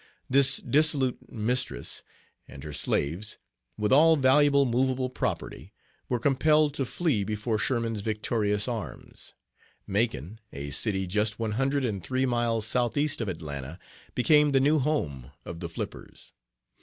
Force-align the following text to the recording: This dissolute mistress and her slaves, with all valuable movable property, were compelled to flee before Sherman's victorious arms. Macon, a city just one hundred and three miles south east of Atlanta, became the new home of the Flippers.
This 0.27 0.57
dissolute 0.57 1.31
mistress 1.31 2.01
and 2.47 2.63
her 2.63 2.73
slaves, 2.73 3.37
with 3.77 3.93
all 3.93 4.15
valuable 4.15 4.65
movable 4.65 5.11
property, 5.11 5.73
were 6.09 6.17
compelled 6.17 6.73
to 6.73 6.85
flee 6.87 7.23
before 7.23 7.59
Sherman's 7.59 8.01
victorious 8.01 8.67
arms. 8.67 9.35
Macon, 9.85 10.39
a 10.51 10.71
city 10.71 11.05
just 11.05 11.37
one 11.37 11.51
hundred 11.51 11.85
and 11.85 12.03
three 12.03 12.25
miles 12.25 12.65
south 12.65 12.97
east 12.97 13.21
of 13.21 13.27
Atlanta, 13.27 13.77
became 14.15 14.53
the 14.53 14.59
new 14.59 14.79
home 14.79 15.33
of 15.45 15.59
the 15.59 15.69
Flippers. 15.69 16.33